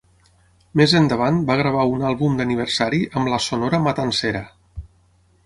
[0.79, 4.43] Més endavant va gravar un àlbum d'aniversari amb la Sonora Matancera.